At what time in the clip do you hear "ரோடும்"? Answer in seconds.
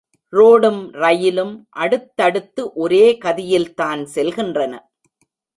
0.29-0.91